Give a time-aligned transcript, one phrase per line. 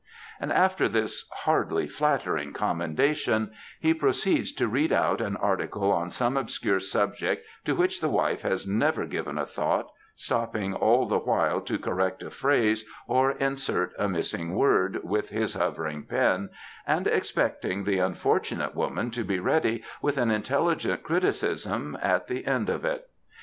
[0.39, 6.09] And after this hardly flat tering commendation, he proceeds to read out an article on
[6.09, 11.19] some obscure subject to which the wife has never given a thought, stopping all the
[11.19, 16.49] while to correct a phrase or insert a missing word with his hovering pen,
[16.87, 22.71] and expecting the unfortunate woman to be ready with an intelligent criticism at the end
[22.71, 23.07] of it.